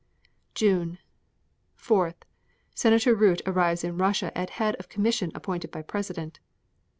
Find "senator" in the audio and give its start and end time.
2.73-3.13